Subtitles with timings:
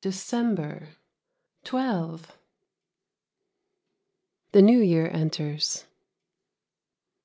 [0.00, 0.90] December
[1.64, 2.38] "Twelve."
[4.52, 5.86] (_The New Year Enters.